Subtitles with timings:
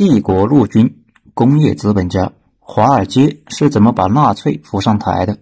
[0.00, 5.36] 帝国陆军、工业资本家、华尔街是怎么把纳粹扶上台的。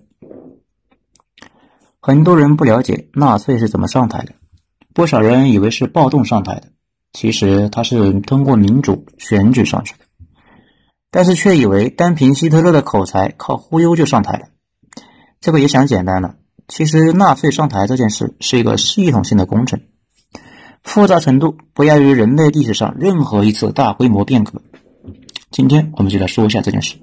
[2.01, 4.33] 很多人不了解纳粹是怎么上台的，
[4.93, 6.65] 不少人以为是暴动上台的，
[7.13, 10.01] 其实他是通过民主选举上去的，
[11.13, 14.49] 但是却以为单凭希特勒的口才，靠忽悠就上台了。
[15.41, 16.35] 这个也想简单了，
[16.67, 19.83] 其实纳粹上台这件事是一个系统性的工程。
[20.89, 24.63] 复杂程度不亚于人类历史上任何一次大规模变革。
[25.51, 26.97] 今天我们就来说一下这件事。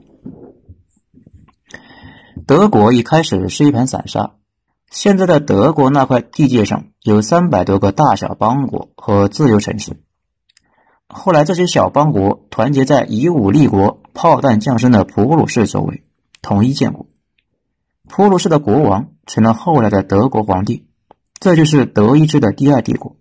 [2.48, 4.38] 德国一开始是一盘散沙，
[4.90, 10.02] 现在的德国那块地界上有三百多个大小邦国和自由城市。
[11.08, 16.04] 后来这些小邦国团结在以武立国、炮弹降生的普鲁士周围，
[16.42, 17.06] 统一建国。
[18.10, 20.88] 普鲁士的国王成了后来的德国皇帝，
[21.40, 23.18] 这就是德意志的第二帝国。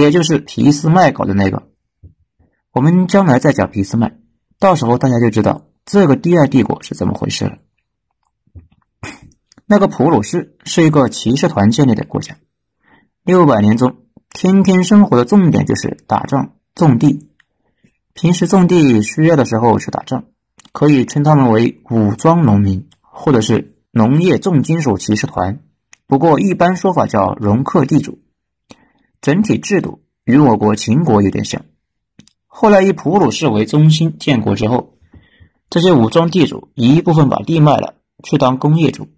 [0.00, 1.68] 也就是俾斯麦搞的那个，
[2.72, 4.16] 我们将来再讲俾斯麦，
[4.58, 7.58] 到时候大家就知道这个第二帝国是怎么回事了。
[9.64, 12.36] 那个普鲁士是一个骑士团建立的国家，
[13.24, 13.96] 六百年中
[14.30, 17.30] 天天生活的重点就是打仗种地，
[18.12, 20.24] 平时种地需要的时候去打仗，
[20.72, 25.60] 可以称他们为武装农民或者是农业重金属骑士团，
[26.06, 28.18] 不过一般说法叫容克地主。
[29.20, 31.64] 整体制度与我国秦国有点像。
[32.46, 34.94] 后来以普鲁士为中心建国之后，
[35.68, 39.08] 这些武装地主一部分把地卖了去当工业主，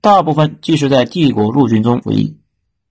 [0.00, 2.38] 大部分继续在帝国陆军中服役。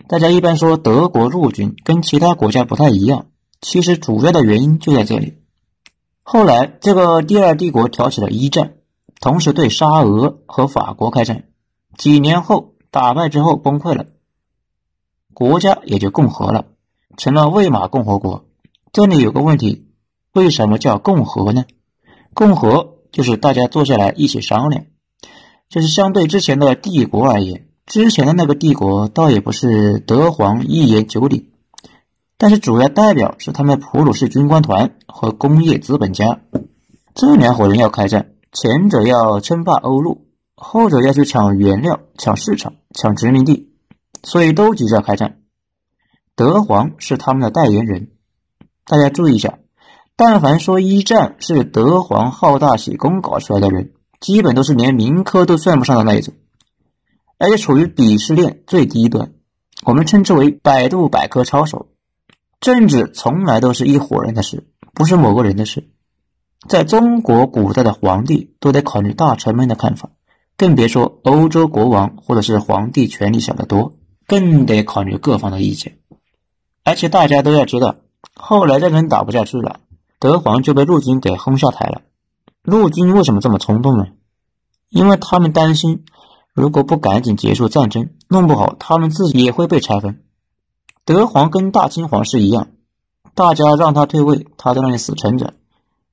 [0.07, 3.27] 大家一般说德国陆军跟其他国家不太一样，
[3.61, 5.39] 其实主要的原因就在这里。
[6.21, 8.75] 后来这个第二帝国挑起了一战，
[9.19, 11.45] 同时对沙俄和法国开战，
[11.97, 14.05] 几年后打败之后崩溃了。
[15.33, 16.65] 国家也就共和了，
[17.17, 18.45] 成了魏玛共和国。
[18.91, 19.87] 这里有个问题，
[20.33, 21.65] 为什么叫共和呢？
[22.33, 24.85] 共和就是大家坐下来一起商量，
[25.69, 31.49] 就是相对之前的帝国而言，之前的那个帝国倒也不是德皇一言九鼎，
[32.37, 36.41] 但是主要代表是他们普鲁士军官团和工业资本家
[37.15, 43.72] 这两伙人要开战，前者要称霸欧陆，后者要去抢原料、抢市场、抢殖民地。
[44.23, 45.41] 所以都急着开战，
[46.35, 48.11] 德皇是他们的代言人。
[48.85, 49.59] 大家注意一下，
[50.15, 56.33] 但凡说一战是德皇好大喜功搞出来的人，基本都是连民科都算不上的那一种，
[57.37, 59.33] 而且处于鄙视链最低端。
[59.83, 61.89] 我们称之为百度百科抄手。
[62.61, 65.89] 政治从来都是一伙人的事，不是某个人的事。
[66.69, 70.11] 在中国古代的皇帝都得考虑大臣们的看法，
[70.55, 73.97] 更别说欧洲国王或者是皇帝权力小得多。
[74.27, 75.97] 更得考虑各方的意见，
[76.83, 77.95] 而且大家都要知道，
[78.35, 79.79] 后来战争打不下去了，
[80.19, 82.01] 德皇就被陆军给轰下台了。
[82.61, 84.07] 陆军为什么这么冲动呢？
[84.89, 86.05] 因为他们担心，
[86.53, 90.23] 如果不赶紧结束战争，弄不好他们自己也会被拆分。
[91.03, 92.69] 德皇跟大清皇室一样，
[93.35, 95.55] 大家让他退位，他在那里死撑着。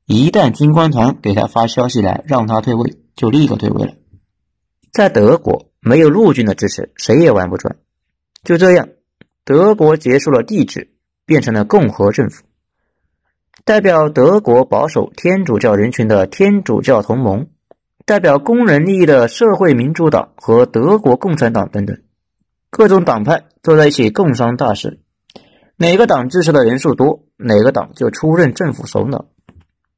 [0.07, 3.95] 一旦军官团给他发消息来让他退位，就立刻退位了。
[4.91, 7.77] 在德国，没有陆军的支持，谁也玩不转。
[8.43, 8.89] 就这样，
[9.45, 10.91] 德国结束了帝制，
[11.27, 12.45] 变成了共和政府。
[13.65, 17.49] 代表德国保守天主教人群的天主教同盟，
[18.07, 21.99] 代表工人利益的社会民主党和德国共产党等等，
[22.71, 25.01] 各种党派坐在一起共商大事。
[25.77, 29.27] 哪个党支持的人数多，哪个党就出任政府首脑。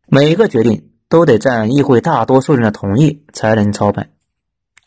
[0.06, 4.10] 每一个决定都得占议会大多数人的同意才能操办。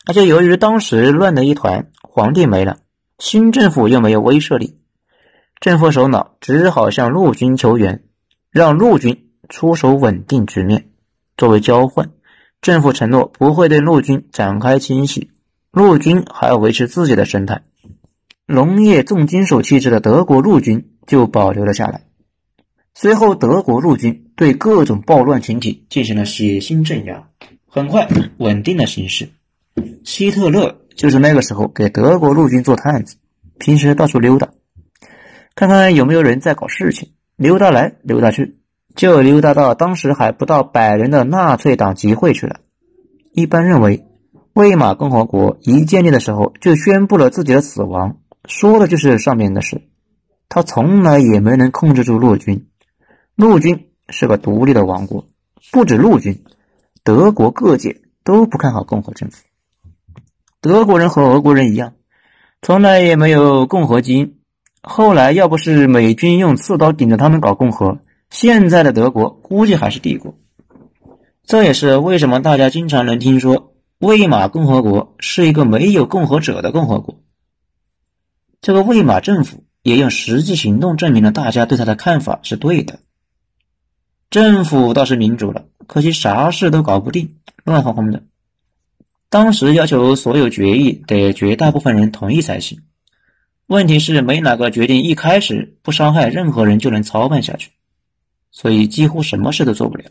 [0.06, 2.76] 而且由于当时乱的一团，皇帝没了。
[3.18, 4.76] 新政府又没有威慑力，
[5.58, 8.04] 政府首脑只好向陆军求援，
[8.50, 10.90] 让陆军出手稳定局面。
[11.34, 12.10] 作为交换，
[12.60, 15.30] 政府承诺不会对陆军展开清洗，
[15.72, 17.62] 陆军还要维持自己的生态。
[18.46, 22.02] 农业重金属气质的德国陆军就保留了下来。
[22.94, 27.30] 随后，德国陆军对各种暴乱群体进行了血腥镇压，
[27.66, 29.30] 很快稳定了形势。
[30.04, 30.82] 希特勒。
[30.96, 33.16] 就是那个时候给德国陆军做探子，
[33.58, 34.48] 平时到处溜达，
[35.54, 38.58] 看看有没有人在搞事情，溜达来溜达去，
[38.94, 42.60] 就溜达到当时还不到百人的纳粹党集会去了。
[43.32, 44.06] 一般认为，
[44.54, 48.16] 魏玛共和国一建立的时候就宣布了自己的死亡，
[48.46, 49.82] 说的就是上面的事。
[50.48, 52.68] 他从来也没能控制住陆军，
[53.34, 55.26] 陆军是个独立的王国，
[55.72, 56.42] 不止陆军，
[57.04, 59.42] 德国各界都不看好共和政府。
[60.66, 61.94] 德国人和俄国人一样，
[62.60, 64.34] 从来也没有共和基因。
[64.82, 67.98] 后来要不是美军用刺刀顶着他们搞共和，
[68.30, 70.36] 现在的德国估计还是帝国。
[71.44, 77.20] 这也是为什么大家经常能听说魏玛共和国是一个没有共和者的共和国。
[78.60, 82.98] 这个魏玛政府也用实际行动证明了大家对他的看法是对的。
[84.30, 88.24] 政府倒是民主了，可惜啥事都搞不定，乱哄哄的。
[89.28, 92.80] 当时要求所有决议得绝大部分人同意才行。
[93.66, 97.70] 问题是没哪个决定一开始不伤害任何人就能操办下去，
[98.52, 100.04] 所以几乎什么事都做不了。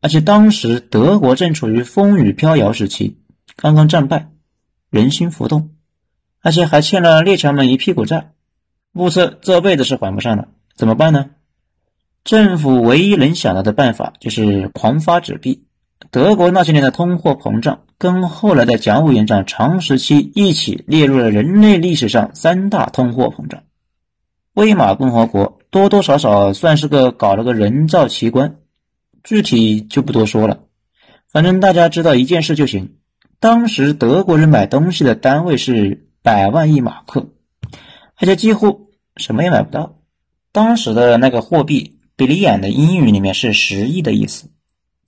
[0.00, 3.18] 而且当时德国正处于风雨飘摇时期，
[3.54, 4.30] 刚刚战败，
[4.90, 5.70] 人心浮动，
[6.40, 8.32] 而且还欠了列强们一屁股债，
[8.90, 10.48] 目测这辈子是还不上了。
[10.74, 11.30] 怎么办呢？
[12.24, 15.64] 政府唯一能想到的办法就是狂发纸币。
[16.12, 23.62] 德国那些年的通货膨胀，跟后来的甲午炎战长时期一起列入了人类历史上三大通货膨胀。
[24.52, 28.56] 威玛共和国多多少少算是个搞了个人造奇观，
[29.24, 30.64] 具体就不多说了。
[31.28, 32.96] 反正大家知道一件事就行：
[33.40, 37.30] 当时德国人买东西的单位是百万亿马克，
[38.16, 39.94] 而且几乎什么也买不到。
[40.52, 44.50] 当时的那个货币比利亚的英语里面是十亿的意思。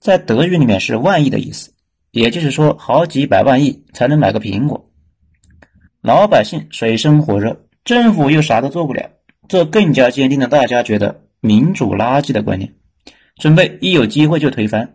[0.05, 1.71] 在德语里面是万亿的意思，
[2.11, 4.91] 也就是说好几百万亿才能买个苹果。
[5.99, 9.09] 老百姓水深火热，政府又啥都做不了，
[9.47, 12.75] 这更加坚定了大家觉得民主垃圾的观念，
[13.37, 14.93] 准备一有机会就推翻。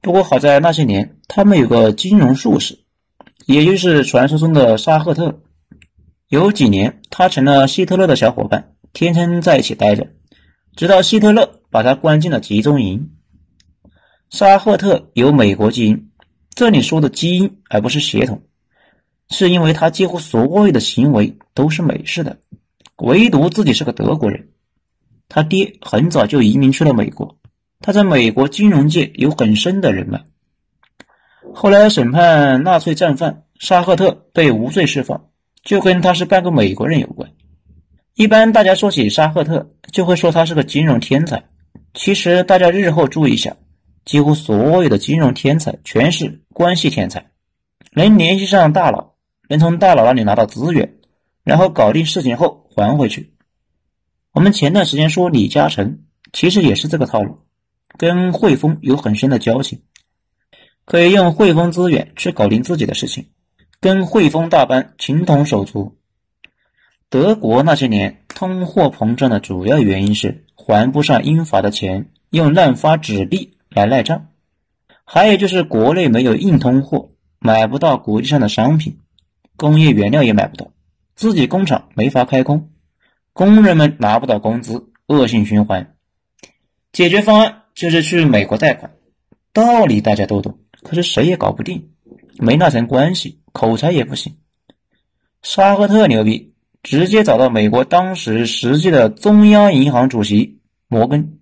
[0.00, 2.78] 不过好在那些年他们有个金融术士，
[3.44, 5.42] 也就是传说中的沙赫特，
[6.30, 10.06] 有几年他成了希特勒的小伙伴，天天在一起待着，
[10.76, 13.10] 直到希特勒把他关进了集中营。
[14.30, 16.10] 沙赫特有美国基因，
[16.54, 18.42] 这里说的基因而不是血统，
[19.30, 22.38] 是因为他几乎所有的行为都是美式的，
[22.98, 24.48] 唯独自己是个德国人。
[25.30, 27.38] 他爹很早就移民去了美国，
[27.80, 30.24] 他在美国金融界有很深的人脉。
[31.54, 35.30] 后来审判纳粹战犯，沙赫特被无罪释放，
[35.62, 37.30] 就跟他是半个美国人有关。
[38.14, 41.44] 一般大家说起沙赫特，就会说他是个金融天才。
[41.94, 43.56] 其实大家日后注意一下。
[44.08, 47.26] 几乎所有的金融天才全是关系天才，
[47.92, 49.12] 能联系上大佬，
[49.50, 50.94] 能从大佬那里拿到资源，
[51.44, 53.34] 然后搞定事情后还回去。
[54.32, 57.40] 我们前段时间说李嘉诚，其实也是这个套路，
[57.98, 59.82] 跟汇丰有很深的交情，
[60.86, 63.26] 可以用汇丰资源去搞定自己的事情，
[63.78, 65.98] 跟汇丰大班情同手足。
[67.10, 73.57] 德国那些年通货膨胀的主要原因是还不上英法的钱，用滥发纸币。
[73.70, 74.28] 来赖账，
[75.04, 78.98] 还有就是国内没有硬通货，买不到国际上的商品，
[79.56, 80.70] 工业原料也买不到，
[81.14, 82.70] 自己工厂没法开工，
[83.32, 85.94] 工人们拿不到工资，恶性循环。
[86.92, 88.92] 解决方案就是去美国贷款，
[89.52, 91.90] 道理大家都懂，可是谁也搞不定，
[92.38, 94.36] 没那层关系，口才也不行。
[95.42, 101.38] 沙赫特牛逼，直接找到美国当时实际的中央银行主席摩根，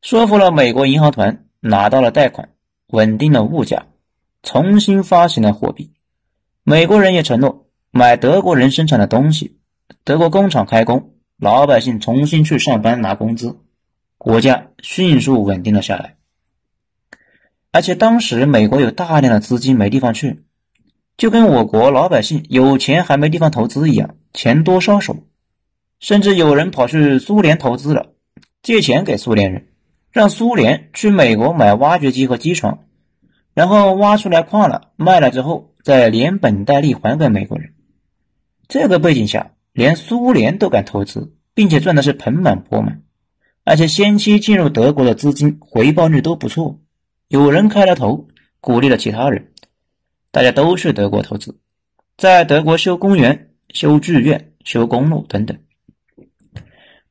[0.00, 1.44] 说服了美国银行团。
[1.60, 2.50] 拿到了贷款，
[2.88, 3.86] 稳定了物价，
[4.42, 5.92] 重新发行了货币。
[6.64, 9.58] 美国人也承诺买德国人生产的东西，
[10.04, 13.58] 德国工厂开工，老百姓重新去上班拿工资，
[14.16, 16.16] 国家迅速稳定了下来。
[17.72, 20.44] 而且当时美国有大量的资金没地方去，
[21.16, 25.24] 就跟我国老百姓有钱还没地方投资一样，钱多烧手，
[25.98, 28.12] 甚至有人跑去苏联投资了，
[28.62, 29.68] 借钱给苏联人。
[30.10, 32.86] 让苏联去美国买挖掘机和机床，
[33.54, 37.74] 然后挖出来矿了卖了之后，再连本带利还给美国人。
[38.66, 43.02] 这个背景下，连苏联都敢投资，并且赚的是盆满钵满，
[43.64, 46.80] 而且先期进入德国的资金回报率都不错。
[47.28, 48.26] 有人开了头，
[48.60, 49.52] 鼓励了其他人，
[50.32, 51.60] 大家都去德国投资，
[52.16, 55.56] 在德国修公园、修剧院、修公路等等。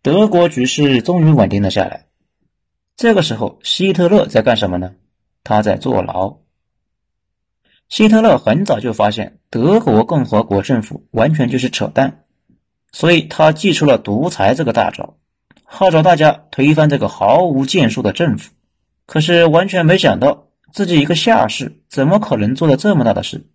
[0.01, 2.08] 德国局势终于稳定了下来。
[2.99, 4.91] 这个时候，希特勒在干什么呢？
[5.45, 6.39] 他在坐牢。
[7.87, 12.25] 希特勒很早就发现德国共和国政府完全就是扯淡，
[12.91, 15.15] 所以他祭出了独裁这个大招，
[15.63, 18.51] 号召大家推翻这个毫无建树的政府。
[19.05, 23.47] 可是完全没想到自己一个下士怎么可能做的这么大的事，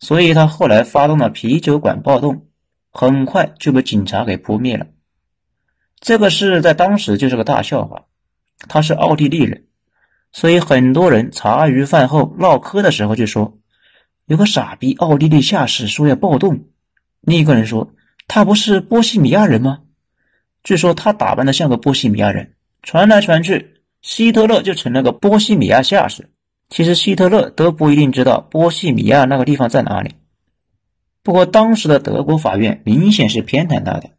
[0.00, 2.44] 所以他后来发动了啤酒馆暴动，
[2.92, 4.86] 很快就被警察给扑灭了。
[5.98, 8.04] 这个事在当时就是个大笑话。
[8.68, 9.64] 他是奥地利人，
[10.32, 13.58] 所以很多人茶余饭后唠嗑的时候就说
[14.26, 16.66] ：“有个傻逼奥地利下士说要暴动。”
[17.22, 17.94] 另一个人说
[18.28, 19.80] ：“他不是波西米亚人吗？”
[20.62, 26.30] 据说他打扮的像个波西米亚人，传来传去，希特勒就成了个波西米亚下士。
[26.68, 30.14] 其实希特勒都不一定知道波西米亚那个地方在哪里。
[31.22, 34.10] 不过当时的德国法院明显是偏袒他的，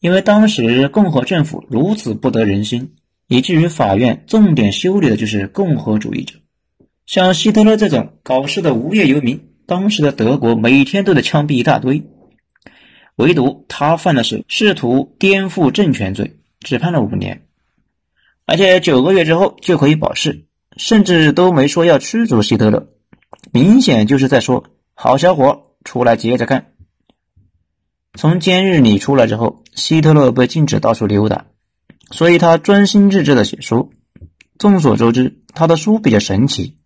[0.00, 2.94] 因为当时共和政府如此不得人心，
[3.26, 6.36] 以至于法院重点修理的就是共和主义者。
[7.06, 12.02] 像希特勒这种搞事的无业游民，当时的德国每天都得枪毙一大堆，
[13.16, 17.46] 唯独他犯的是试图颠覆政权罪，只判了五年，
[18.46, 20.46] 而且九个月之后就可以保释。
[20.76, 22.88] 甚至都没说要驱逐希特勒，
[23.52, 26.72] 明显就是在说：“好小伙，出来接着干。”
[28.18, 31.46] 从监狱里出来之后，希特勒被禁止到处溜达，
[32.10, 33.92] 所以他专心致志的写书。
[34.58, 36.76] 众所周知，他的书比较神奇，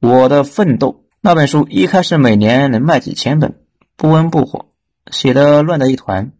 [0.08, 0.88] 《我的奋斗》
[1.20, 3.60] 那本书一开始每年能卖几千本，
[3.96, 4.66] 不温不火，
[5.10, 6.32] 写的乱的一团，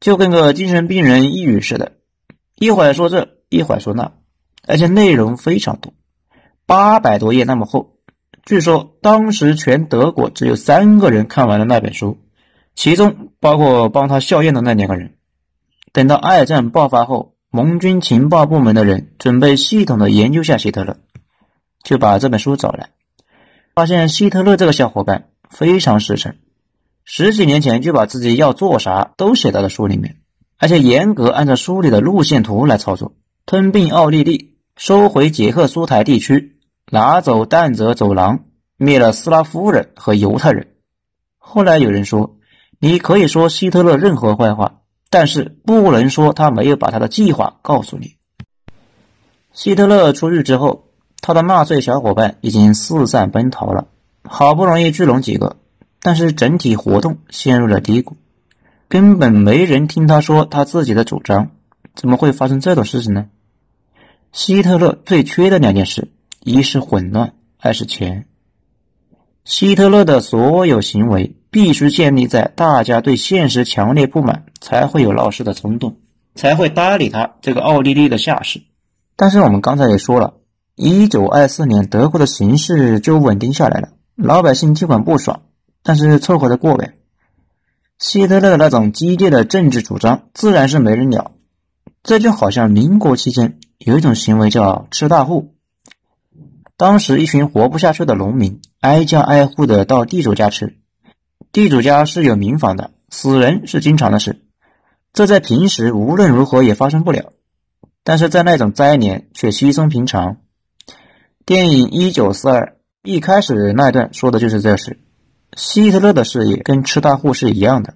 [0.00, 1.92] 就跟个精神病人抑郁似的，
[2.56, 4.12] 一会儿说这，一会儿说那，
[4.66, 5.94] 而且内容非常多。
[6.66, 7.98] 八百多页那么厚，
[8.44, 12.18] 据说当时全德国只有三个人看完了那本书，
[12.74, 15.14] 其中包括帮他校验的那两个人。
[15.92, 20.96] 等到二战爆发后，盟军情报部门的人准备系统的研究下希特勒，
[21.84, 22.88] 就把这本书找来，
[23.74, 26.34] 发现希特勒这个小伙伴非常实诚，
[27.04, 30.16] 十几年前就把自己要做啥都写到了书里面，
[30.56, 33.12] 而且严格按照书里的路线图来操作，
[33.44, 34.50] 吞并奥地利。
[34.74, 36.56] 收回捷克苏台地区，
[36.90, 38.46] 拿走但泽走廊，
[38.78, 40.68] 灭了斯拉夫人和犹太人。
[41.36, 42.38] 后来有人说，
[42.80, 44.80] 你可以说希特勒任何坏话，
[45.12, 48.14] 但是不能说他没有把他的计划告诉你。
[49.52, 50.86] 希特勒出狱之后，
[51.20, 53.88] 他的纳粹小伙伴已经四散奔逃了，
[54.24, 55.56] 好不容易聚拢几个，
[56.00, 58.16] 但是整体活动陷入了低谷，
[58.88, 61.50] 根本没人听他说他自己的主张。
[61.94, 63.26] 怎么会发生这种事情呢？
[64.32, 66.08] 希特勒最缺的两件事，
[66.40, 68.24] 一是混乱，二是钱。
[69.44, 75.98] 希特勒的所有行为必须建立在大家对现实强烈不满，才会有闹事的冲动，
[76.34, 78.62] 才会搭理他这个奥地利的下士。
[79.14, 80.34] 但是我们刚才也说了，
[80.74, 85.42] 一九二四年德国的形势就稳定下来了，老百姓尽管不爽，
[85.82, 86.94] 但是凑合着过呗。
[87.98, 91.32] 希特勒那种激烈的政治主张，自然是没人鸟。
[92.02, 93.58] 这就好像民国期间。
[93.78, 95.54] 有一种行为叫吃大户。
[96.76, 100.78] 当时一群活不下去的农民挨家挨户的到地主家吃，
[101.50, 104.42] 地主家是有民房的，死人是经常的事，
[105.12, 107.32] 这在平时无论如何也发生不了，
[108.04, 110.36] 但是在那种灾年却稀松平常。
[111.44, 112.66] 电影《一九四二》
[113.02, 115.00] 一开始那段说的就是这事。
[115.54, 117.94] 希特勒的事业跟吃大户是一样的，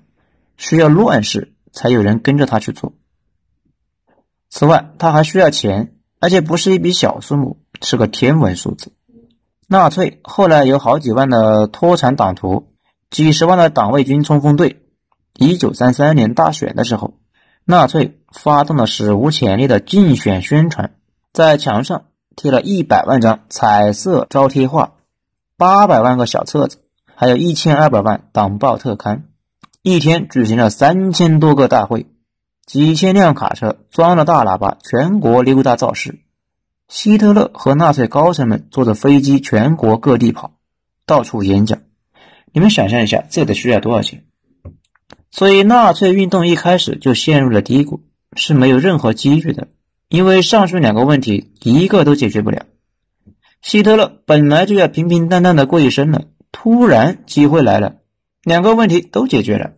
[0.58, 2.92] 需要乱世才有人跟着他去做。
[4.50, 8.92] 此外，他还需要钱，而且不是一笔小数目，是个天文数字。
[9.68, 12.68] 纳粹后来有好几万的脱产党徒，
[13.10, 14.82] 几十万的党卫军冲锋队。
[15.34, 17.14] 一九三三年大选的时候，
[17.64, 20.94] 纳粹发动了史无前例的竞选宣传，
[21.32, 22.04] 在墙上
[22.36, 24.94] 贴了一百万张彩色招贴画，
[25.56, 26.78] 八百万个小册子，
[27.14, 29.24] 还有一千二百万党报特刊，
[29.82, 32.06] 一天举行了三千多个大会。
[32.66, 36.20] 几千辆卡车装了大喇叭，全国溜达造势。
[36.88, 40.52] 希特勒和纳粹高层们坐着飞机全国各地跑，
[41.04, 41.80] 到处演讲。
[42.56, 44.24] 你们想象一下，这得需要多少钱？
[45.30, 48.00] 所以，纳粹运动一开始就陷入了低谷，
[48.34, 49.68] 是没有任何机遇的。
[50.08, 52.64] 因为上述两个问题一个都解决不了。
[53.60, 57.96] 希特勒本来就要平平淡淡的过一生了，突然机会来了，
[58.42, 59.72] 两个问题都解决了。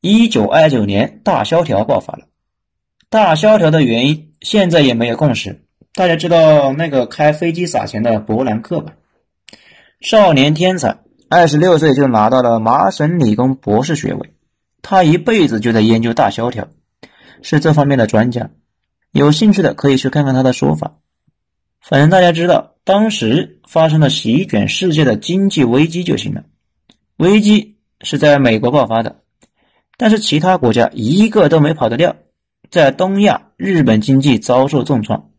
[0.00, 2.28] 一九二九年，大萧条爆发了。
[3.10, 5.66] 大萧条的原因现在也没有共识。
[5.92, 8.94] 大家知道那个开飞机撒钱的伯南克吧？
[10.00, 10.96] 少年天才，
[11.32, 14.32] 二十六岁就拿到了麻省理工博士学位。
[14.82, 16.66] 他一辈子就在研究大萧条，
[17.40, 18.50] 是这方面的专家。
[19.12, 20.96] 有兴趣的可以去看看他的说法。
[21.80, 26.42] 反正大家知道，当时发生了席卷世界的经济危机就行了。
[27.16, 29.20] 危机是在美国爆发的。
[29.96, 32.16] 但是其他国家一个都没跑得掉，
[32.72, 35.30] 在东亚，日本经济遭受重创，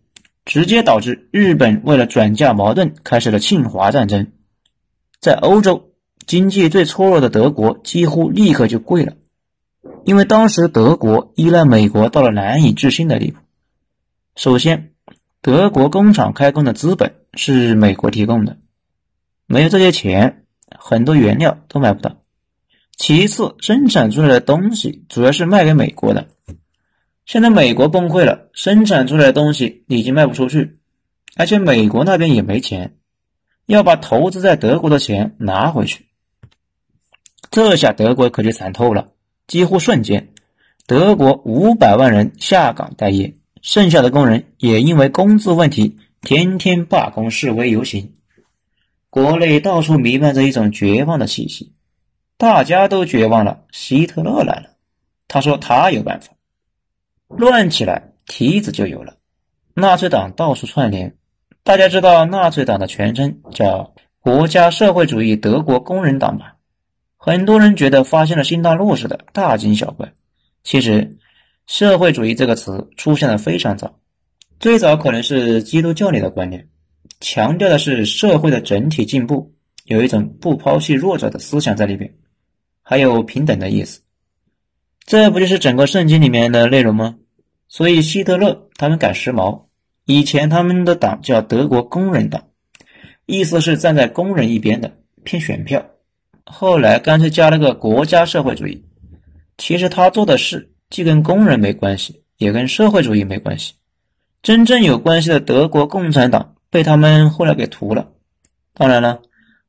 [0.46, 4.32] 直接导致日本为了转嫁矛盾开始了侵华战争。
[5.22, 5.92] 在欧洲，
[6.26, 9.14] 经济最脆弱的德国几乎立刻就跪了，
[10.04, 13.38] 因为当时德国依赖美国到了难以置信的地步。
[14.36, 14.94] 首先，
[15.40, 18.58] 德国工厂开工的资本是美国提供的，
[19.46, 20.46] 没有这些钱，
[20.80, 22.18] 很多原料都买不到。
[22.98, 26.30] 其次，生产出来的东西主要是卖给美国的。
[27.28, 30.80] 现在美国崩溃了，生产出来的东西已经卖不出去，
[31.36, 32.96] 而且美国那边也没钱，
[33.66, 36.08] 要把投资在德国的钱拿回去。
[37.50, 39.12] 这下德国可就惨透了，
[39.48, 40.34] 几乎瞬间，
[40.88, 48.16] 德国五百万人下岗待业，剩下的工人也因为工资问题，天天罢工示威游行。
[49.10, 51.74] 国内到处弥漫着一种绝望的气息。
[52.38, 54.78] 大家都绝望了，希特勒来了。
[55.28, 56.34] 他说他有办法，
[57.28, 59.18] 乱起来梯子就有了。
[59.74, 61.18] 纳粹党到处串联，
[61.64, 66.56] 大家知道纳粹党的全称叫国家社会主义德国工人党吧？
[67.18, 70.12] 很多人觉得发现了新大陆似的，大惊小怪。
[70.64, 71.18] 其实，
[71.68, 74.00] 社会主义这个词出现的非常早，
[74.60, 76.68] 最早可能是基督教里的观念，
[77.20, 79.54] 强调的是社会的整体进步，
[79.86, 82.12] 有一种不抛弃弱者的思想在里边。
[82.82, 84.02] 还有平等的意思，
[85.06, 87.18] 这不就是整个圣经里面的内容吗？
[87.68, 89.66] 所以希特勒他们赶时髦，
[90.14, 92.44] 以前他们的党叫德国工人党，
[93.26, 94.92] 意思是站在工人一边的，
[95.24, 95.86] 骗选票。
[96.44, 98.84] 后来干脆加了个国家社会主义，
[99.58, 103.76] 其实他做的事既跟工人没关系，也跟社会主义没关系。
[104.44, 108.12] 真正有关系的德国共产党被他们后来给屠了。
[108.74, 109.22] 当然了，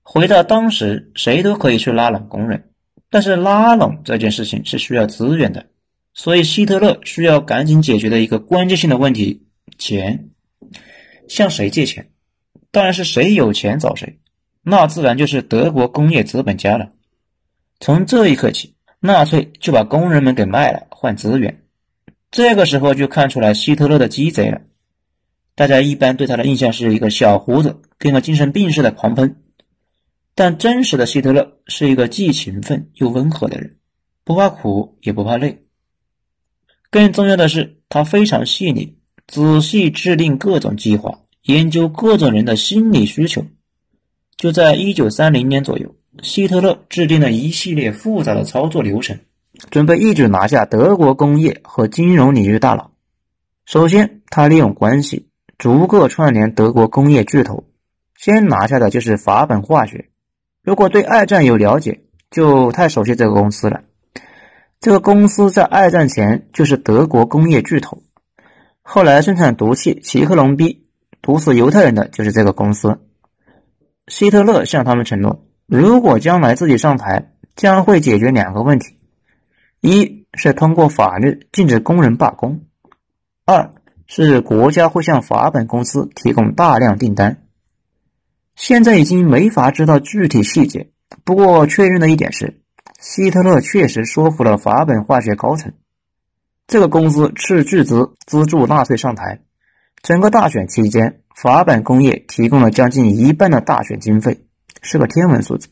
[0.02, 2.70] 回到当时，谁都可以去拉拢工人。
[3.10, 5.66] 但是拉拢这件事情是需要资源的，
[6.14, 9.46] 所以希特勒需要赶紧解决的一个关键性的问题：
[9.78, 10.30] 钱。
[11.28, 12.10] 向谁借钱？
[12.70, 14.18] 当然是谁有钱找谁，
[14.62, 16.90] 那自然就是德国工业资本家了。
[17.80, 21.64] 从这一刻起，纳粹就把工人们给卖了换资源。
[22.30, 24.60] 这个时候就看出来希特勒的鸡贼了。
[25.54, 29.36] 大家一般对他的印象是一个小胡子，跟个精神病似的狂喷。
[30.34, 33.76] 但真实的希特勒是一个既勤奋又温和的人，
[34.24, 35.66] 不怕苦也不怕累。
[36.88, 43.44] 更重要的是，他非常细腻，仔细制定各种计划，研究各种人的心理需求。
[44.36, 49.18] 就在一九三零年左右，希特勒制定了一系列复杂的操作流程，
[49.70, 52.90] 准备一举拿下德国工业和金融领域大佬。
[53.64, 57.64] 首先，他利用关系逐个串联德国工业巨头，
[58.18, 60.08] 先拿下的就是法本化学。
[60.62, 63.82] 如果对二战有了解，就太熟悉这个公司了。
[64.80, 68.02] 这个公司在二战前就是德国工业巨头，
[68.82, 70.86] 后来生产毒气齐克隆 B
[71.22, 73.00] 毒死犹太人的就是这个公司。
[74.08, 78.96] 希特勒向他们承诺，如果将来自己上台，将会解决两个问题：
[79.80, 82.60] 一是通过法律禁止工人罢工；
[83.46, 83.70] 二
[84.06, 87.44] 是国家会向法本公司提供大量订单。
[88.56, 90.90] 现在已经没法知道具体细节，
[91.24, 92.60] 不过确认的一点是，
[93.00, 95.72] 希特勒确实说服了法本化学高层，
[96.66, 99.42] 这个公司斥巨资资助纳粹上台。
[100.02, 104.46] 整个大选期间，法本工业提供了将近一半的大选经费，
[104.80, 105.68] 是个天文数字。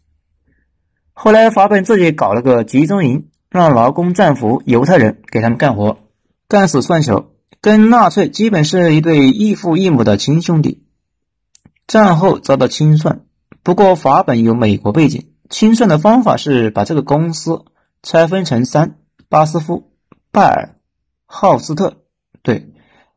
[1.12, 5.98] 后来法本自己搞了个集中营，让劳工战俘犹太人给他们干活，
[6.48, 10.86] 干死算球，跟纳粹基本是一对异父异母的亲兄弟。
[11.86, 13.22] 战后遭到清算，
[13.64, 17.64] 不过法本有美国背景，清算的方法是把这个公司
[18.02, 18.96] 拆分成三：
[19.28, 19.90] 巴斯夫、
[20.30, 20.76] 拜尔、
[21.32, 21.98] 浩斯特，
[22.42, 22.72] 对，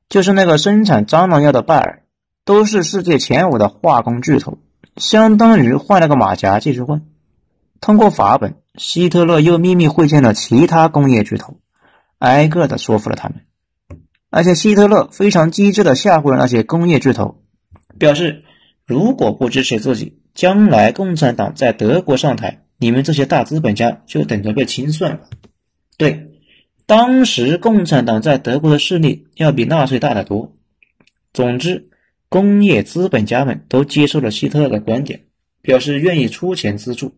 [0.08, 2.04] 就是那个生产蟑螂药的拜尔，
[2.46, 4.60] 都是世界前五的化工巨头，
[4.98, 7.08] 相当于换了个马甲继续混。
[7.82, 11.58] 通过法本，希特勒又秘密会见了其他工业巨头，
[12.20, 13.42] 挨个的说服了他们，
[14.30, 17.42] 而且希特勒非常机智的吓唬了那些工业巨头，
[17.98, 18.44] 表示。
[18.86, 25.22] 如果不支持自己，将来共产党在德国上台，你们这些大资本家就等着被清算了。
[25.98, 26.33] 对，
[26.86, 30.56] 当时共产党在德国的势力要比纳粹大得多。
[31.34, 31.90] 总之，
[32.30, 35.26] 工业资本家们都接受了希特勒的观点，
[35.62, 37.16] 表示愿意出钱资助。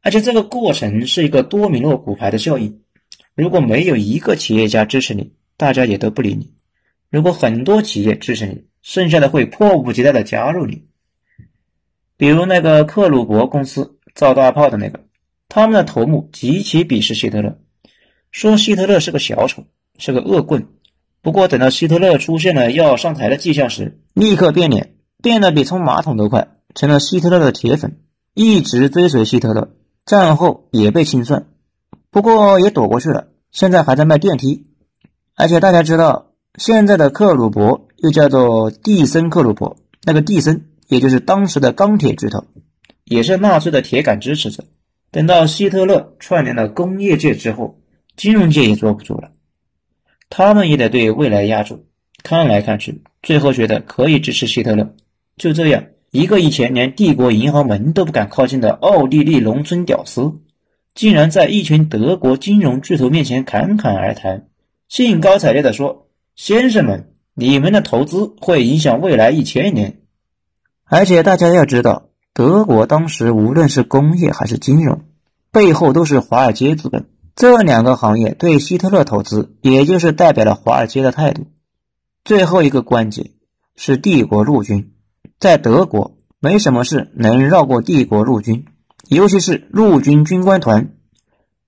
[0.00, 2.80] 而且这个过程是一个多米诺骨牌的效应，
[3.34, 6.46] 如果没有一个企业家支持你，大家也都不理你；
[7.10, 10.84] 如果很多企业支持你，剩下的会迫不及待的加入你，
[12.16, 15.04] 比如那个克鲁伯公司造大炮的那个，
[15.48, 17.58] 他们的头目极其鄙视希特勒，
[18.30, 19.64] 说希特勒是个小丑，
[19.98, 20.66] 是个恶棍。
[21.22, 27.98] 不过等到希特勒出现了要上台的迹象时，立刻变脸，变得比冲马桶都快，成了希特勒的铁粉，
[28.34, 29.70] 一直追随希特勒。
[30.04, 31.46] 战后也被清算，
[32.10, 34.66] 不过也躲过去了，现在还在卖电梯。
[35.34, 37.84] 而且大家知道，现在的克鲁伯。
[38.00, 42.44] 又叫做蒂森克鲁伯，那个蒂森，也就是当时的钢铁巨头，
[43.02, 44.62] 也是纳粹的铁杆支持者。
[45.10, 47.77] 等到希特勒串联了工业界之后，
[48.18, 49.30] 金融界也坐不住了，
[50.28, 51.86] 他们也得对未来压住。
[52.24, 54.96] 看来看去，最后觉得可以支持希特勒。
[55.36, 60.34] 就这样，一个以前连帝国银行门都不敢靠近的奥地利农村屌丝，
[60.96, 64.48] 竟然在一群德国金融巨头面前侃侃而谈，
[64.88, 70.00] 兴高采烈地说：“先生们，你们的投资会影响未来一千年。”
[70.90, 75.04] 而且大家要知道，德国当时无论是工业还是金融，
[75.52, 77.06] 背后都是华尔街资本，
[77.38, 81.46] 这两个行业对希特勒投资，也就是代表了华尔街的态度。
[82.24, 83.30] 最后一个关节
[83.76, 84.90] 是帝国陆军，
[85.38, 88.66] 在德国没什么事能绕过帝国陆军，
[89.08, 90.96] 尤其是陆军军官团，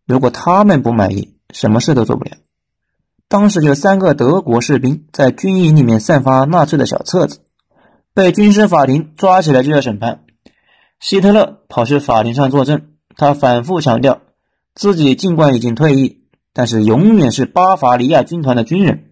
[0.05, 2.33] 如果他们不满意，什么事都做不了。
[3.29, 7.43] 当时有三个德国士兵在军营里面散发纳粹的小册子，
[8.13, 10.25] 被军事法庭抓起来就要审判。
[10.99, 14.23] 希特勒跑去法庭上作证，他反复强调
[14.75, 19.11] 自己尽管已经退役，但是永远是巴伐利亚军团的军人。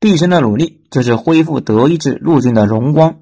[0.00, 3.20] 毕生的努力就是恢复德意志陆军的荣光，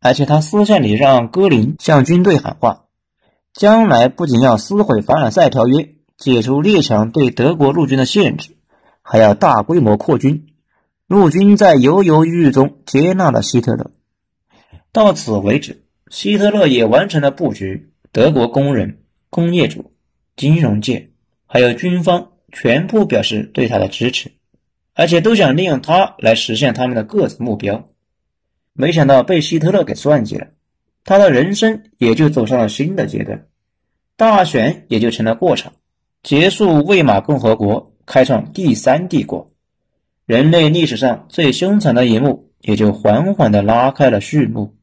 [0.00, 2.86] 而且他私下里让戈林向军队喊话：
[3.52, 8.56] 将来不仅要撕毁凡尔赛条约，解除列强对德国陆军的限制，
[9.02, 10.46] 还要大规模扩军。
[11.06, 13.90] 陆军在犹犹豫豫中接纳了希特勒。
[14.90, 17.90] 到此为止，希特勒也完成了布局。
[18.10, 19.92] 德国工人、工业主、
[20.36, 21.10] 金融界
[21.46, 24.30] 还有军方全部表示对他的支持。
[24.96, 27.84] 而且都想利用他来实现他们的各自目标，
[28.74, 30.46] 没想到被希特勒给算计了，
[31.04, 33.44] 他的人生也就走上了新的阶段，
[34.16, 35.72] 大选也就成了过场，
[36.22, 39.50] 结束魏玛共和国，开创第三帝国，
[40.26, 44.76] 人类历史上最凶残的一幕也就缓缓的拉开了序幕。